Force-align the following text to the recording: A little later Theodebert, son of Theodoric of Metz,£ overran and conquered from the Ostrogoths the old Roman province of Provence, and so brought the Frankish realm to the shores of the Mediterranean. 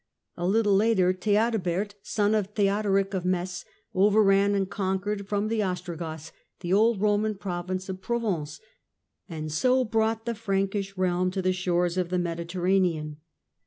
A 0.35 0.47
little 0.47 0.73
later 0.75 1.13
Theodebert, 1.13 1.93
son 2.01 2.33
of 2.33 2.47
Theodoric 2.55 3.13
of 3.13 3.23
Metz,£ 3.23 3.65
overran 3.93 4.55
and 4.55 4.67
conquered 4.67 5.27
from 5.27 5.47
the 5.47 5.61
Ostrogoths 5.61 6.31
the 6.61 6.73
old 6.73 6.99
Roman 6.99 7.35
province 7.35 7.87
of 7.87 8.01
Provence, 8.01 8.59
and 9.29 9.51
so 9.51 9.83
brought 9.85 10.25
the 10.25 10.33
Frankish 10.33 10.97
realm 10.97 11.29
to 11.29 11.41
the 11.43 11.53
shores 11.53 11.99
of 11.99 12.09
the 12.09 12.17
Mediterranean. 12.17 13.17